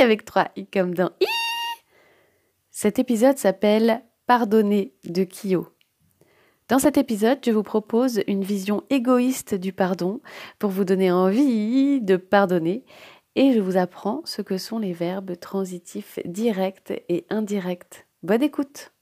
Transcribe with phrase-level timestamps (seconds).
[0.00, 1.26] avec 3 i comme dans i.
[2.70, 5.68] Cet épisode s'appelle Pardonner de Kyo.
[6.68, 10.20] Dans cet épisode, je vous propose une vision égoïste du pardon
[10.58, 12.84] pour vous donner envie de pardonner
[13.34, 18.06] et je vous apprends ce que sont les verbes transitifs directs et indirects.
[18.22, 18.92] Bonne écoute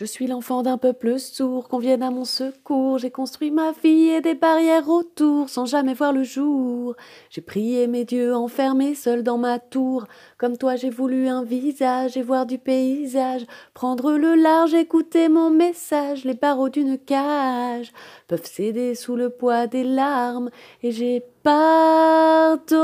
[0.00, 2.96] je suis l'enfant d'un peuple sourd, qu'on vienne à mon secours.
[2.96, 6.96] J'ai construit ma vie et des barrières autour, sans jamais voir le jour.
[7.28, 10.06] J'ai prié mes dieux enfermés seuls dans ma tour.
[10.38, 13.44] Comme toi, j'ai voulu un visage et voir du paysage.
[13.74, 16.24] Prendre le large, écouter mon message.
[16.24, 17.92] Les barreaux d'une cage
[18.26, 20.48] peuvent céder sous le poids des larmes.
[20.82, 22.80] Et j'ai pardonné.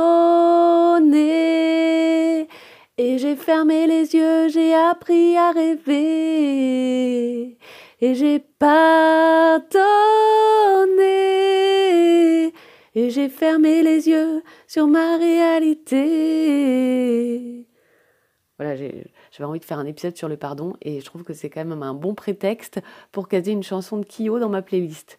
[2.98, 5.98] Et j'ai fermé les yeux, j'ai appris à rêver.
[8.00, 9.76] Et j'ai pardonné.
[12.94, 16.06] Et j'ai fermé les yeux sur ma réalité.
[18.58, 21.50] Voilà, j'avais envie de faire un épisode sur le pardon et je trouve que c'est
[21.50, 22.80] quand même un bon prétexte
[23.12, 25.18] pour caser une chanson de Kyo dans ma playlist.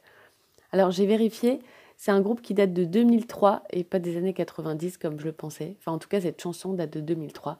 [0.72, 1.59] Alors j'ai vérifié,
[1.98, 5.31] c'est un groupe qui date de 2003 et pas des années 90 comme je le
[5.31, 5.76] pensais.
[5.80, 7.58] Enfin, en tout cas, cette chanson date de 2003.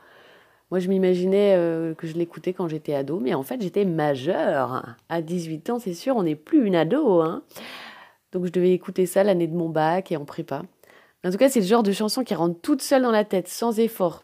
[0.70, 4.96] Moi, je m'imaginais euh, que je l'écoutais quand j'étais ado, mais en fait, j'étais majeure.
[5.10, 7.22] À 18 ans, c'est sûr, on n'est plus une ado.
[7.22, 7.42] Hein.
[8.32, 10.62] Donc, je devais écouter ça l'année de mon bac et en prépa.
[11.26, 13.48] En tout cas, c'est le genre de chanson qui rentre toute seule dans la tête,
[13.48, 14.24] sans effort.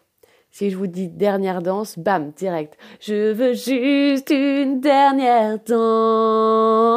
[0.50, 2.78] Si je vous dis dernière danse, bam, direct.
[3.00, 6.93] Je veux juste une dernière danse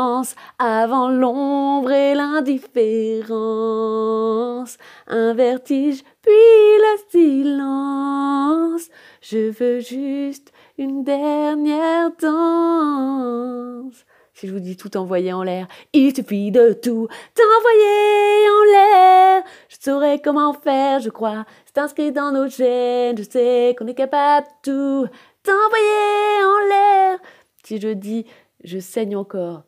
[0.60, 4.78] avant l'ombre et l'indifférence.
[5.08, 8.90] Un vertige, puis le silence.
[9.22, 14.06] Je veux juste une dernière danse.
[14.34, 19.44] Si je vous dis tout envoyer en l'air, il suffit de tout t'envoyer en l'air.
[19.68, 21.44] Je saurais comment faire, je crois.
[21.66, 23.18] C'est inscrit dans nos gènes.
[23.18, 25.08] Je sais qu'on est capable de tout
[25.42, 27.18] t'envoyer en l'air.
[27.64, 28.28] Si je dis
[28.64, 29.64] je saigne encore.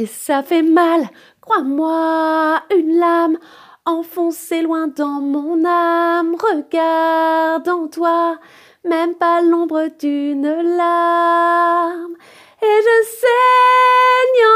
[0.00, 1.10] Et ça fait mal,
[1.42, 3.36] crois-moi, une lame
[3.84, 6.36] enfoncée loin dans mon âme.
[6.36, 8.38] Regarde en toi,
[8.82, 12.14] même pas l'ombre d'une larme
[12.62, 14.46] et je saigne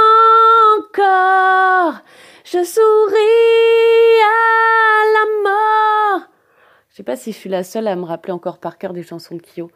[0.78, 2.00] encore.
[2.46, 6.28] Je souris à la mort.
[6.88, 9.02] Je sais pas si je suis la seule à me rappeler encore par cœur des
[9.02, 9.70] chansons de Kyo.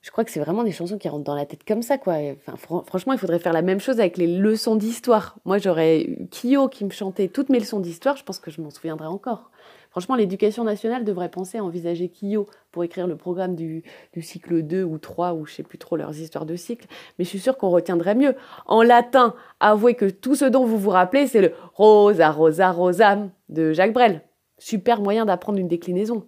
[0.00, 2.14] Je crois que c'est vraiment des chansons qui rentrent dans la tête comme ça, quoi.
[2.46, 5.36] Enfin, franchement, il faudrait faire la même chose avec les leçons d'histoire.
[5.44, 8.70] Moi, j'aurais Kyo qui me chantait toutes mes leçons d'histoire, je pense que je m'en
[8.70, 9.50] souviendrai encore.
[9.90, 13.82] Franchement, l'éducation nationale devrait penser à envisager Kyo pour écrire le programme du,
[14.20, 16.86] cycle 2 ou 3, ou je sais plus trop leurs histoires de cycle,
[17.18, 18.36] mais je suis sûre qu'on retiendrait mieux.
[18.66, 23.30] En latin, avouez que tout ce dont vous vous rappelez, c'est le Rosa, Rosa, Rosam
[23.48, 24.22] de Jacques Brel.
[24.58, 26.26] Super moyen d'apprendre une déclinaison.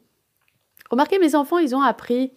[0.90, 2.32] Remarquez, mes enfants, ils ont appris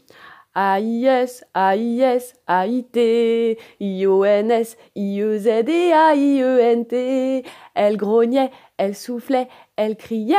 [0.55, 7.43] A-I-S, A-I-S, A-I-T, I-O-N-S, I-E-Z et A-I-E-N-T.
[7.73, 10.35] Elle grognait, elle soufflait, elle criait,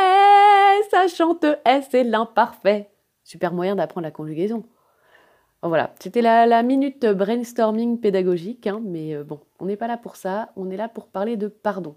[0.91, 2.91] ça chante S c'est l'imparfait.
[3.25, 4.63] Super moyen d'apprendre la conjugaison.
[5.63, 10.15] voilà, c'était la, minute brainstorming pédagogique, hein, mais euh, bon, on n'est pas là pour
[10.15, 11.97] ça, on est là pour parler de pardon.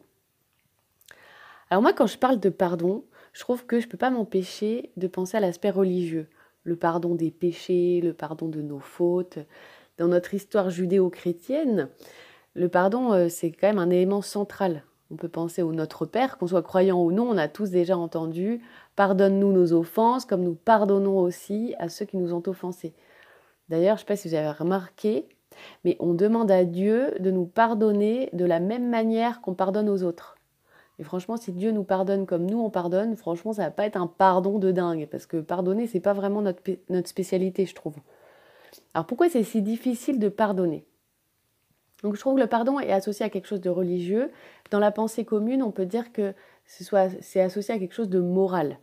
[1.69, 4.91] Alors moi, quand je parle de pardon, je trouve que je ne peux pas m'empêcher
[4.97, 6.29] de penser à l'aspect religieux
[6.67, 9.39] le pardon des péchés, le pardon de nos fautes.
[9.97, 11.87] Dans notre histoire judéo-chrétienne,
[12.55, 14.83] le pardon, euh, c'est quand même un élément central.
[15.09, 17.97] On peut penser au Notre Père, qu'on soit croyant ou non, on a tous déjà
[17.97, 18.61] entendu
[18.97, 22.93] Pardonne-nous nos offenses, comme nous pardonnons aussi à ceux qui nous ont offensés.
[23.69, 25.29] D'ailleurs, je ne sais pas si vous avez remarqué,
[25.85, 30.03] mais on demande à Dieu de nous pardonner de la même manière qu'on pardonne aux
[30.03, 30.36] autres.
[30.99, 33.97] Et franchement, si Dieu nous pardonne comme nous on pardonne, franchement, ça va pas être
[33.97, 37.95] un pardon de dingue, parce que pardonner, c'est pas vraiment notre, notre spécialité, je trouve.
[38.93, 40.85] Alors pourquoi c'est si difficile de pardonner?
[42.03, 44.31] Donc je trouve que le pardon est associé à quelque chose de religieux.
[44.71, 46.33] Dans la pensée commune, on peut dire que
[46.65, 48.79] c'est associé à quelque chose de moral.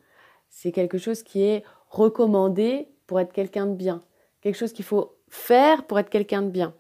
[0.49, 4.03] C'est quelque chose qui est recommandé pour être quelqu'un de bien,
[4.41, 6.75] quelque chose qu'il faut faire pour être quelqu'un de bien.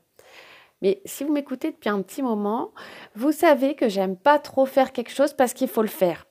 [0.85, 2.73] Mais si vous m'écoutez depuis un petit moment,
[3.15, 6.27] vous savez que j'aime pas trop faire quelque chose parce qu'il faut le faire.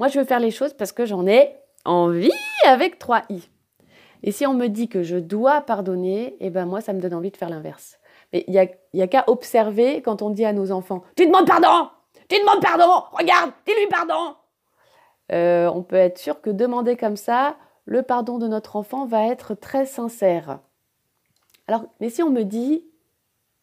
[0.00, 1.54] Moi, je veux faire les choses parce que j'en ai
[1.84, 2.32] envie
[2.66, 3.48] avec 3 i.
[4.24, 7.14] Et si on me dit que je dois pardonner, eh ben moi, ça me donne
[7.14, 8.00] envie de faire l'inverse.
[8.32, 11.88] Mais il n'y a, qu'à observer quand on dit à nos enfants Tu demandes pardon
[12.28, 14.34] Tu demandes pardon Regarde, dis-lui pardon
[15.30, 17.54] euh, On peut être sûr que demander comme ça,
[17.84, 20.58] le pardon de notre enfant va être très sincère.
[21.68, 22.84] Alors, mais si on me dit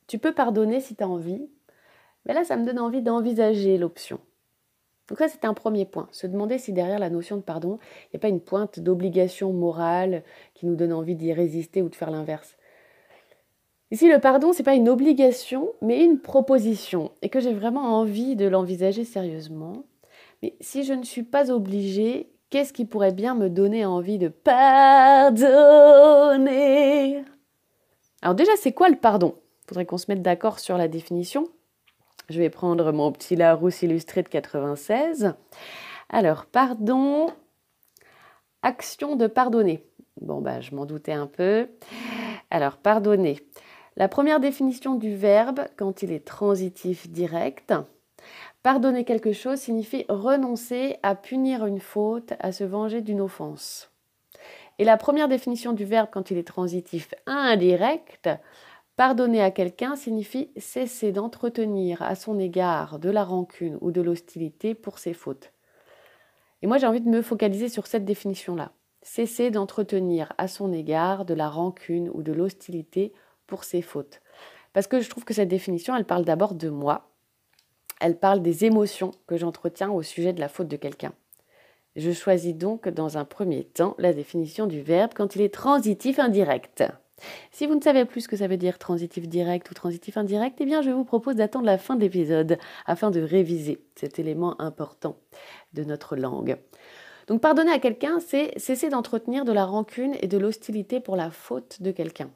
[0.10, 1.48] Tu peux pardonner si tu as envie,
[2.26, 4.20] mais là, ça me donne envie d'envisager l'option.
[5.08, 6.08] Donc ça, c'est un premier point.
[6.12, 9.54] Se demander si derrière la notion de pardon, il n'y a pas une pointe d'obligation
[9.54, 10.24] morale
[10.56, 12.58] qui nous donne envie d'y résister ou de faire l'inverse.
[13.92, 18.00] Ici, le pardon, ce n'est pas une obligation, mais une proposition, et que j'ai vraiment
[18.00, 19.84] envie de l'envisager sérieusement.
[20.42, 24.30] Mais si je ne suis pas obligée, qu'est-ce qui pourrait bien me donner envie de
[24.30, 25.44] pardonner?
[28.24, 29.36] Alors déjà, c'est quoi le pardon?
[29.70, 31.48] Faudrait qu'on se mette d'accord sur la définition.
[32.28, 35.36] Je vais prendre mon petit Larousse illustré de 96.
[36.10, 37.28] Alors, pardon,
[38.64, 39.84] action de pardonner.
[40.22, 41.70] Bon, bah, je m'en doutais un peu.
[42.50, 43.40] Alors, pardonner.
[43.96, 47.72] La première définition du verbe, quand il est transitif direct,
[48.64, 53.92] pardonner quelque chose signifie renoncer à punir une faute, à se venger d'une offense.
[54.80, 58.30] Et la première définition du verbe, quand il est transitif indirect,
[59.00, 64.76] Pardonner à quelqu'un signifie cesser d'entretenir à son égard de la rancune ou de l'hostilité
[64.76, 65.54] pour ses fautes.
[66.62, 68.74] Et moi j'ai envie de me focaliser sur cette définition-là.
[69.02, 73.14] Cesser d'entretenir à son égard de la rancune ou de l'hostilité
[73.48, 74.20] pour ses fautes.
[74.74, 77.10] Parce que je trouve que cette définition, elle parle d'abord de moi.
[78.02, 81.14] Elle parle des émotions que j'entretiens au sujet de la faute de quelqu'un.
[81.96, 86.20] Je choisis donc dans un premier temps la définition du verbe quand il est transitif
[86.20, 86.84] indirect.
[87.52, 90.58] Si vous ne savez plus ce que ça veut dire transitif direct ou transitif indirect,
[90.60, 94.60] eh bien je vous propose d'attendre la fin de l'épisode afin de réviser cet élément
[94.62, 95.18] important
[95.74, 96.58] de notre langue.
[97.28, 101.30] Donc pardonner à quelqu'un, c'est cesser d'entretenir de la rancune et de l'hostilité pour la
[101.30, 102.32] faute de quelqu'un.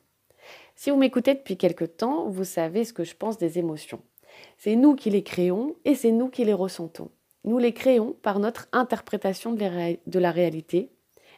[0.76, 4.02] Si vous m'écoutez depuis quelque temps, vous savez ce que je pense des émotions.
[4.58, 7.10] C'est nous qui les créons et c'est nous qui les ressentons.
[7.44, 10.92] Nous les créons par notre interprétation de la réalité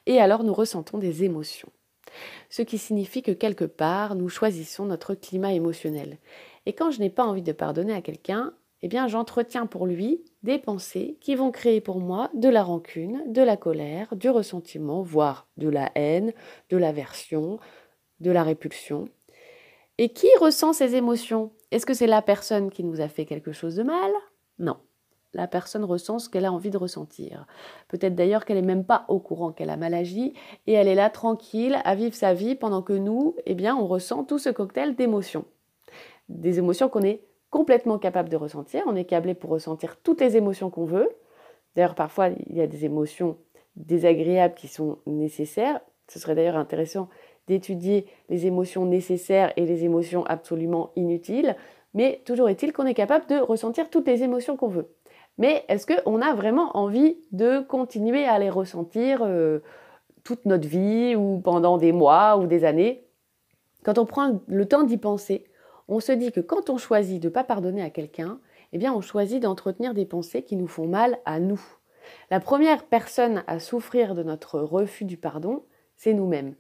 [0.06, 1.72] et alors nous ressentons des émotions
[2.50, 6.18] ce qui signifie que quelque part, nous choisissons notre climat émotionnel.
[6.66, 10.24] Et quand je n'ai pas envie de pardonner à quelqu'un, eh bien j'entretiens pour lui
[10.44, 15.02] des pensées qui vont créer pour moi de la rancune, de la colère, du ressentiment,
[15.02, 16.34] voire de la haine,
[16.70, 17.60] de l'aversion,
[18.20, 19.10] de la répulsion.
[19.98, 21.52] Et qui ressent ces émotions?
[21.72, 24.12] Est-ce que c'est la personne qui nous a fait quelque chose de mal?
[24.60, 24.78] Non
[25.36, 27.46] la personne ressent ce qu'elle a envie de ressentir.
[27.90, 30.34] Peut-être d'ailleurs qu'elle n'est même pas au courant qu'elle a mal agi
[30.66, 33.86] et elle est là tranquille à vivre sa vie pendant que nous, eh bien, on
[33.86, 35.46] ressent tout ce cocktail d'émotions.
[36.30, 38.84] Des émotions qu'on est complètement capable de ressentir.
[38.88, 41.10] On est câblé pour ressentir toutes les émotions qu'on veut.
[41.76, 43.38] D'ailleurs, parfois, il y a des émotions
[43.76, 45.82] désagréables qui sont nécessaires.
[46.08, 47.10] Ce serait d'ailleurs intéressant
[47.48, 51.56] d'étudier les émotions nécessaires et les émotions absolument inutiles.
[51.94, 54.90] Mais toujours est-il qu'on est capable de ressentir toutes les émotions qu'on veut.
[55.38, 59.60] Mais est-ce qu'on a vraiment envie de continuer à les ressentir euh,
[60.24, 63.06] toute notre vie ou pendant des mois ou des années?
[63.84, 65.46] Quand on prend le temps d'y penser,
[65.88, 68.40] on se dit que quand on choisit de ne pas pardonner à quelqu'un,
[68.74, 71.62] eh bien on choisit d'entretenir des pensées qui nous font mal à nous.
[72.32, 75.64] La première personne à souffrir de notre refus du pardon,
[75.96, 76.56] c'est nous-mêmes.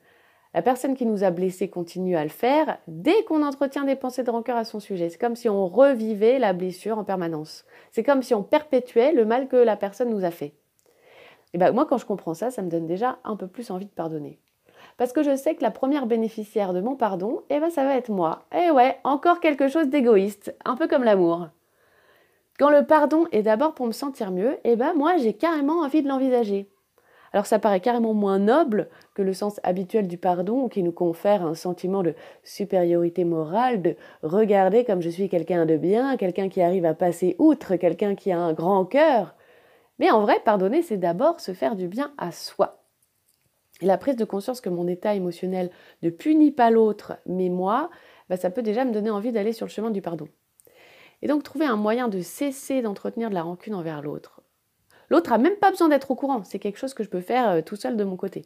[0.55, 4.23] La personne qui nous a blessés continue à le faire dès qu'on entretient des pensées
[4.23, 5.09] de rancœur à son sujet.
[5.09, 7.65] C'est comme si on revivait la blessure en permanence.
[7.91, 10.53] C'est comme si on perpétuait le mal que la personne nous a fait.
[11.53, 13.85] Et ben moi, quand je comprends ça, ça me donne déjà un peu plus envie
[13.85, 14.39] de pardonner.
[14.95, 17.97] Parce que je sais que la première bénéficiaire de mon pardon, eh ben ça va
[17.97, 18.45] être moi.
[18.57, 21.49] Et ouais, encore quelque chose d'égoïste, un peu comme l'amour.
[22.57, 26.01] Quand le pardon est d'abord pour me sentir mieux, eh ben moi j'ai carrément envie
[26.01, 26.69] de l'envisager.
[27.35, 31.45] Alors ça paraît carrément moins noble que le sens habituel du pardon qui nous confère
[31.45, 32.15] un sentiment de
[32.45, 37.35] supériorité morale, de regarder comme je suis quelqu'un de bien, quelqu'un qui arrive à passer
[37.37, 39.35] outre, quelqu'un qui a un grand cœur.
[39.99, 42.85] Mais en vrai, pardonner, c'est d'abord se faire du bien à soi.
[43.81, 45.71] Et la prise de conscience que mon état émotionnel
[46.03, 47.89] ne punit pas l'autre, mais moi,
[48.29, 50.29] bah, ça peut déjà me donner envie d'aller sur le chemin du pardon.
[51.21, 54.39] Et donc trouver un moyen de cesser d'entretenir de la rancune envers l'autre,
[55.09, 57.49] L'autre a même pas besoin d'être au courant, c'est quelque chose que je peux faire
[57.49, 58.45] euh, tout seul de mon côté.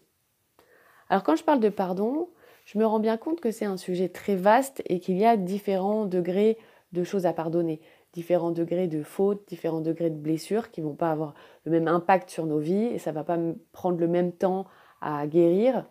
[1.09, 2.29] Alors quand je parle de pardon,
[2.65, 5.37] je me rends bien compte que c'est un sujet très vaste et qu'il y a
[5.37, 6.57] différents degrés
[6.91, 7.81] de choses à pardonner,
[8.13, 12.29] différents degrés de fautes, différents degrés de blessures qui vont pas avoir le même impact
[12.29, 13.37] sur nos vies et ça va pas
[13.71, 14.65] prendre le même temps
[15.01, 15.85] à guérir.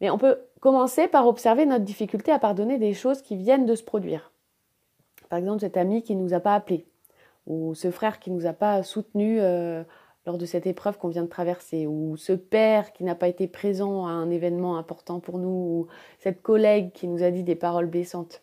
[0.00, 3.74] Mais on peut commencer par observer notre difficulté à pardonner des choses qui viennent de
[3.74, 4.32] se produire.
[5.28, 6.86] Par exemple, cet ami qui ne nous a pas appelé,
[7.46, 9.84] ou ce frère qui ne nous a pas soutenus euh,
[10.26, 13.46] lors de cette épreuve qu'on vient de traverser, ou ce père qui n'a pas été
[13.46, 15.86] présent à un événement important pour nous, ou
[16.18, 18.42] cette collègue qui nous a dit des paroles blessantes.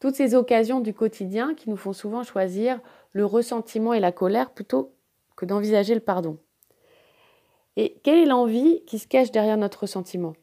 [0.00, 2.80] Toutes ces occasions du quotidien qui nous font souvent choisir
[3.12, 4.92] le ressentiment et la colère plutôt
[5.36, 6.38] que d'envisager le pardon.
[7.76, 10.34] Et quelle est l'envie qui se cache derrière notre ressentiment?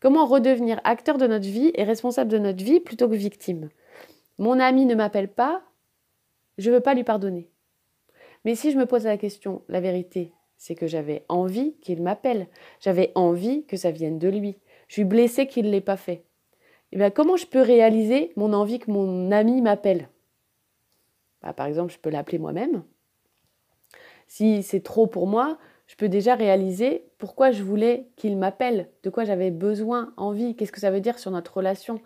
[0.00, 3.68] Comment redevenir acteur de notre vie et responsable de notre vie plutôt que victime?
[4.38, 5.62] Mon ami ne m'appelle pas,
[6.58, 7.48] je ne veux pas lui pardonner.
[8.44, 12.48] Mais si je me pose la question, la vérité, c'est que j'avais envie qu'il m'appelle.
[12.80, 14.56] J'avais envie que ça vienne de lui.
[14.88, 16.24] Je suis blessée qu'il ne l'ait pas fait.
[16.92, 20.08] Et eh bien, comment je peux réaliser mon envie que mon ami m'appelle?
[21.42, 22.84] Bah, Par exemple, je peux l'appeler moi-même.
[24.28, 29.10] Si c'est trop pour moi, je peux déjà réaliser pourquoi je voulais qu'il m'appelle, de
[29.10, 32.00] quoi j'avais besoin, envie, qu'est-ce que ça veut dire sur notre relation,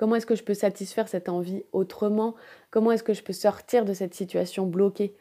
[0.00, 2.34] comment est-ce que je peux satisfaire cette envie autrement,
[2.70, 5.14] comment est-ce que je peux sortir de cette situation bloquée?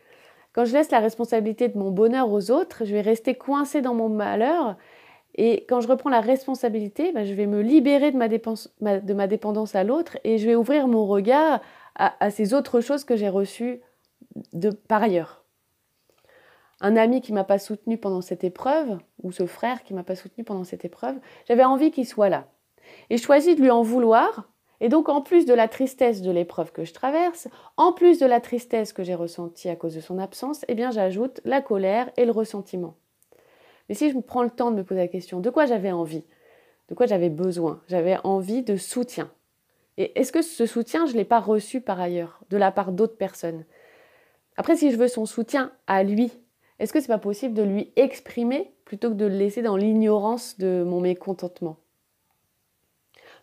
[0.54, 3.94] Quand je laisse la responsabilité de mon bonheur aux autres, je vais rester coincée dans
[3.94, 4.78] mon malheur.
[5.36, 9.84] Et quand je reprends la responsabilité, ben, je vais me libérer de ma, dépendance à
[9.84, 11.60] l'autre et je vais ouvrir mon regard
[11.96, 13.82] à, à ces autres choses que j'ai reçues
[14.54, 15.44] de, par ailleurs
[16.82, 20.16] un ami qui m'a pas soutenu pendant cette épreuve, ou ce frère qui m'a pas
[20.16, 21.18] soutenu pendant cette épreuve,
[21.50, 22.48] j'avais envie qu'il soit là.
[23.10, 24.50] Et je choisis de lui en vouloir.
[24.82, 28.26] Et donc, en plus de la tristesse de l'épreuve que je traverse, en plus de
[28.26, 32.10] la tristesse que j'ai ressentie à cause de son absence, eh bien, j'ajoute la colère
[32.16, 32.96] et le ressentiment.
[33.90, 35.92] Mais si je me prends le temps de me poser la question, de quoi j'avais
[35.92, 36.24] envie?
[36.88, 37.82] De quoi j'avais besoin?
[37.88, 39.32] J'avais envie de soutien.
[39.98, 42.94] Et est-ce que ce soutien, je ne l'ai pas reçu par ailleurs, de la part
[42.94, 43.66] d'autres personnes?
[44.56, 46.32] Après, si je veux son soutien à lui,
[46.80, 50.58] est-ce que c'est pas possible de lui exprimer plutôt que de le laisser dans l'ignorance
[50.58, 51.78] de mon mécontentement?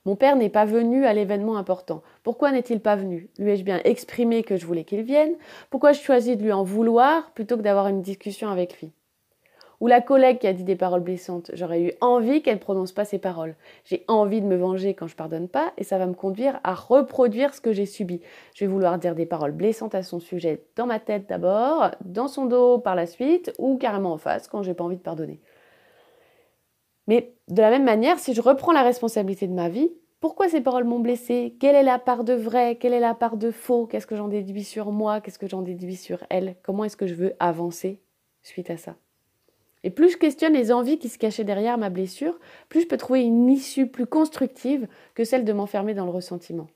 [0.07, 2.01] Mon père n'est pas venu à l'événement important.
[2.23, 3.29] Pourquoi n'est-il pas venu?
[3.41, 5.35] Lui ai-je bien exprimé que je voulais qu'il vienne?
[5.69, 8.93] Pourquoi je choisis de lui en vouloir plutôt que d'avoir une discussion avec lui?
[9.81, 12.93] Ou la collègue qui a dit des paroles blessantes, j'aurais eu envie qu'elle ne prononce
[12.93, 13.57] pas ces paroles.
[13.85, 16.73] J'ai envie de me venger quand je pardonne pas et ça va me conduire à
[16.73, 18.21] reproduire ce que j'ai subi.
[18.55, 22.29] Je vais vouloir dire des paroles blessantes à son sujet dans ma tête d'abord, dans
[22.29, 25.41] son dos par la suite ou carrément en face quand j'ai pas envie de pardonner.
[27.07, 30.61] Mais de la même manière, si je reprends la responsabilité de ma vie, pourquoi ces
[30.61, 31.57] paroles m'ont blessée?
[31.61, 32.77] Quelle est la part de vrai?
[32.77, 33.87] Quelle est la part de faux?
[33.87, 35.21] Qu'est-ce que j'en déduis sur moi?
[35.21, 36.57] Qu'est-ce que j'en déduis sur elle?
[36.63, 38.01] Comment est-ce que je veux avancer
[38.43, 38.97] suite à ça?
[39.85, 42.97] Et plus je questionne les envies qui se cachaient derrière ma blessure, plus je peux
[42.97, 46.67] trouver une issue plus constructive que celle de m'enfermer dans le ressentiment.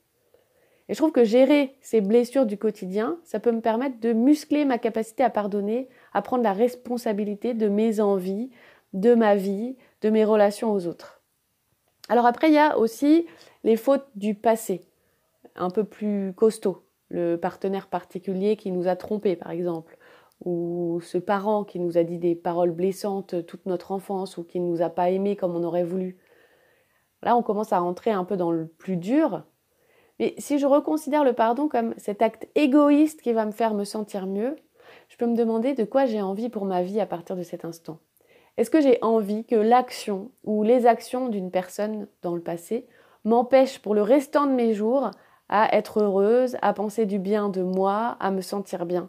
[0.88, 4.64] Et je trouve que gérer ces blessures du quotidien, ça peut me permettre de muscler
[4.64, 8.50] ma capacité à pardonner, à prendre la responsabilité de mes envies,
[8.92, 11.22] de ma vie, de mes relations aux autres.
[12.08, 13.26] Alors après, il y a aussi
[13.62, 14.82] les fautes du passé,
[15.54, 16.84] un peu plus costaud.
[17.08, 19.96] Le partenaire particulier qui nous a trompés, par exemple,
[20.44, 24.60] ou ce parent qui nous a dit des paroles blessantes toute notre enfance ou qui
[24.60, 26.18] ne nous a pas aimés comme on aurait voulu.
[27.22, 29.44] Là, on commence à rentrer un peu dans le plus dur.
[30.18, 33.84] Mais si je reconsidère le pardon comme cet acte égoïste qui va me faire me
[33.84, 34.56] sentir mieux,
[35.08, 37.64] je peux me demander de quoi j'ai envie pour ma vie à partir de cet
[37.64, 37.98] instant.
[38.60, 42.86] Est-ce que j'ai envie que l'action ou les actions d'une personne dans le passé
[43.24, 45.12] m'empêchent pour le restant de mes jours
[45.48, 49.08] à être heureuse, à penser du bien de moi, à me sentir bien?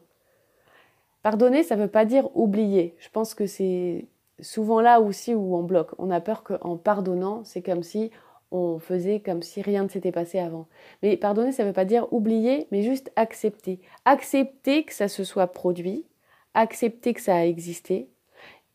[1.22, 2.96] Pardonner, ça ne veut pas dire oublier.
[2.98, 4.08] Je pense que c'est
[4.40, 5.92] souvent là aussi où on bloque.
[5.98, 8.10] On a peur qu'en pardonnant, c'est comme si
[8.52, 10.68] on faisait comme si rien ne s'était passé avant.
[11.04, 13.82] Mais pardonner, ça ne veut pas dire oublier, mais juste accepter.
[14.06, 16.06] Accepter que ça se soit produit,
[16.54, 18.08] accepter que ça a existé,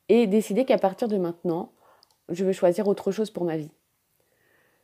[0.08, 1.72] et décider qu'à partir de maintenant,
[2.28, 3.70] je veux choisir autre chose pour ma vie.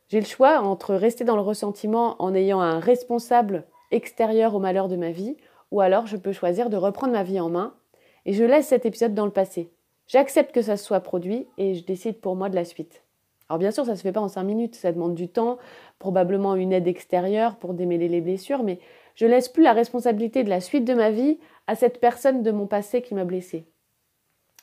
[0.09, 4.87] J'ai le choix entre rester dans le ressentiment en ayant un responsable extérieur au malheur
[4.87, 5.37] de ma vie,
[5.71, 7.73] ou alors je peux choisir de reprendre ma vie en main
[8.25, 9.71] et je laisse cet épisode dans le passé.
[10.07, 13.03] J'accepte que ça soit produit et je décide pour moi de la suite.
[13.49, 15.57] Alors bien sûr, ça ne se fait pas en cinq minutes, ça demande du temps,
[15.99, 18.79] probablement une aide extérieure pour démêler les blessures, mais
[19.15, 22.51] je laisse plus la responsabilité de la suite de ma vie à cette personne de
[22.51, 23.65] mon passé qui m'a blessée.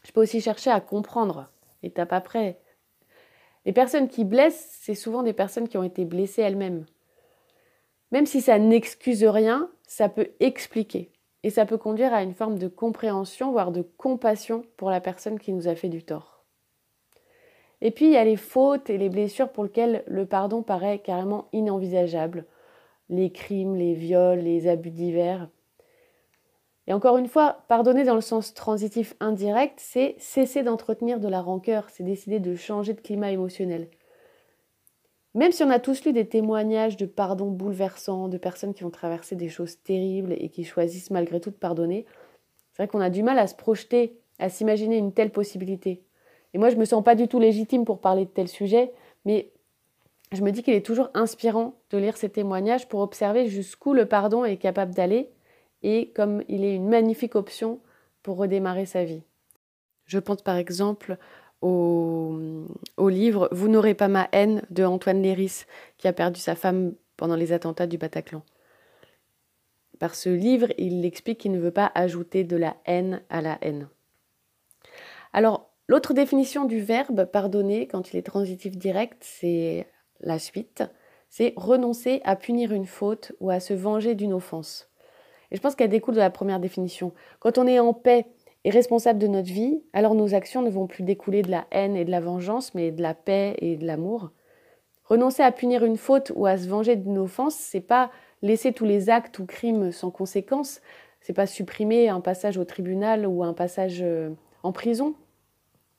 [0.02, 1.50] Je peux aussi chercher à comprendre,
[1.82, 2.60] étape après.
[3.66, 6.86] Les personnes qui blessent, c'est souvent des personnes qui ont été blessées elles-mêmes.
[8.10, 11.12] Même si ça n'excuse rien, ça peut expliquer.
[11.42, 15.38] Et ça peut conduire à une forme de compréhension, voire de compassion pour la personne
[15.38, 16.44] qui nous a fait du tort.
[17.80, 20.98] Et puis il y a les fautes et les blessures pour lesquelles le pardon paraît
[20.98, 22.44] carrément inenvisageable.
[23.08, 25.48] Les crimes, les viols, les abus divers.
[26.90, 31.40] Et encore une fois, pardonner dans le sens transitif indirect, c'est cesser d'entretenir de la
[31.40, 33.86] rancœur, c'est décider de changer de climat émotionnel.
[35.36, 38.90] Même si on a tous lu des témoignages de pardon bouleversants, de personnes qui ont
[38.90, 42.06] traversé des choses terribles et qui choisissent malgré tout de pardonner,
[42.72, 46.02] c'est vrai qu'on a du mal à se projeter à s'imaginer une telle possibilité.
[46.54, 48.92] Et moi, je me sens pas du tout légitime pour parler de tel sujet,
[49.24, 49.52] mais
[50.32, 54.06] je me dis qu'il est toujours inspirant de lire ces témoignages pour observer jusqu'où le
[54.06, 55.30] pardon est capable d'aller
[55.82, 57.80] et comme il est une magnifique option
[58.22, 59.22] pour redémarrer sa vie.
[60.06, 61.16] Je pense par exemple
[61.62, 65.64] au, livre Vous n'aurez pas ma haine de Antoine Léris,
[65.98, 68.42] qui a perdu sa femme pendant les attentats du Bataclan.
[69.98, 73.58] Par ce livre, il explique qu'il ne veut pas ajouter de la haine à la
[73.60, 73.88] haine.
[75.34, 79.86] Alors, l'autre définition du verbe pardonner, quand il est transitif direct, c'est
[80.20, 80.82] la suite.
[81.28, 84.89] C'est renoncer à punir une faute ou à se venger d'une offense.
[85.50, 87.12] Et je pense qu'elle découle de la première définition.
[87.38, 88.26] Quand on est en paix
[88.64, 91.96] et responsable de notre vie, alors nos actions ne vont plus découler de la haine
[91.96, 94.30] et de la vengeance, mais de la paix et de l'amour.
[95.04, 98.10] Renoncer à punir une faute ou à se venger d'une offense, c'est pas
[98.42, 100.80] laisser tous les actes ou crimes sans conséquence,
[101.20, 104.30] c'est pas supprimer un passage au tribunal ou un passage euh,
[104.62, 105.14] en prison.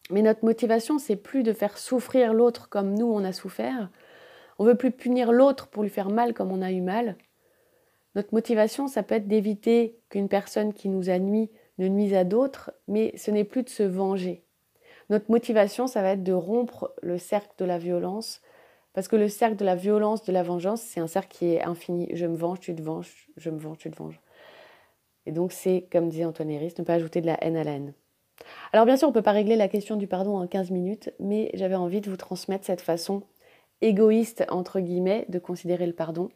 [0.09, 3.89] Mais notre motivation, c'est plus de faire souffrir l'autre comme nous on a souffert.
[4.59, 7.17] On veut plus punir l'autre pour lui faire mal comme on a eu mal.
[8.15, 12.23] Notre motivation, ça peut être d'éviter qu'une personne qui nous a nuit ne nuise à
[12.23, 14.43] d'autres, mais ce n'est plus de se venger.
[15.09, 18.41] Notre motivation, ça va être de rompre le cercle de la violence,
[18.93, 21.63] parce que le cercle de la violence, de la vengeance, c'est un cercle qui est
[21.63, 22.09] infini.
[22.13, 24.19] Je me venge, tu te venges, je me venge, tu te venges.
[25.25, 27.71] Et donc c'est, comme disait Antoine Héris, ne pas ajouter de la haine à la
[27.71, 27.93] haine.
[28.73, 31.13] Alors bien sûr, on ne peut pas régler la question du pardon en 15 minutes,
[31.19, 33.23] mais j'avais envie de vous transmettre cette façon
[33.81, 36.29] égoïste, entre guillemets, de considérer le pardon,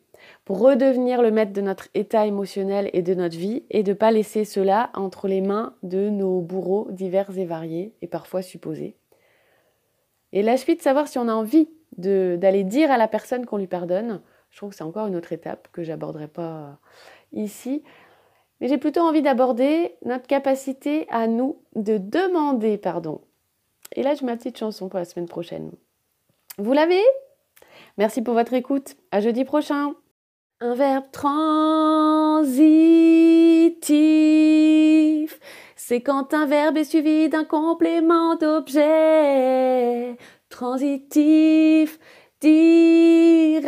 [0.44, 3.96] pour redevenir le maître de notre état émotionnel et de notre vie, et de ne
[3.96, 8.96] pas laisser cela entre les mains de nos bourreaux divers et variés, et parfois supposés.
[10.34, 13.68] Et la suite, savoir si on a envie d'aller dire à la personne qu'on lui
[13.68, 16.80] pardonne, je trouve que c'est encore une autre étape que j'aborderai pas
[17.32, 17.84] ici.
[18.60, 23.22] Mais j'ai plutôt envie d'aborder notre capacité à nous de demander pardon.
[23.94, 25.72] Et là, j'ai ma petite chanson pour la semaine prochaine.
[26.58, 27.02] Vous l'avez?
[27.98, 28.96] Merci pour votre écoute.
[29.12, 29.94] À jeudi prochain.
[30.62, 32.60] Un verbe transitif,
[35.76, 40.16] c'est quand un verbe est suivi d'un complément d'objet.
[40.50, 42.00] Transitif,
[42.42, 43.66] direct,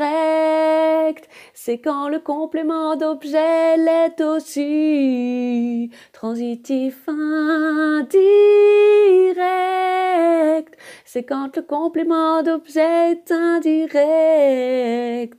[1.54, 5.92] c'est quand le complément d'objet l'est aussi.
[6.14, 8.18] Transitif, indirect,
[11.06, 15.36] c'est quand le complément d'objet est indirect.